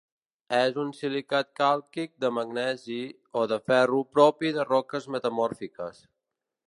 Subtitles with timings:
[0.59, 2.97] És un silicat càlcic de magnesi
[3.43, 6.03] o de ferro propi de roques metamòrfiques.